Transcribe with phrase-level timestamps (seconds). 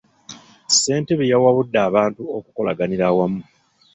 [0.67, 3.41] Ssentebe yawabudde abantu okukolaganira awamu.